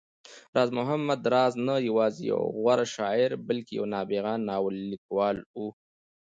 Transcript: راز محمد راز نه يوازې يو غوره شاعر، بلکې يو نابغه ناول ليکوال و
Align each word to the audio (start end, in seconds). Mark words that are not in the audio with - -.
راز 0.55 0.69
محمد 0.77 1.21
راز 1.33 1.53
نه 1.67 1.75
يوازې 1.89 2.23
يو 2.31 2.41
غوره 2.57 2.85
شاعر، 2.95 3.31
بلکې 3.47 3.73
يو 3.79 3.85
نابغه 3.93 4.33
ناول 4.47 4.75
ليکوال 4.89 5.37
و 5.57 5.59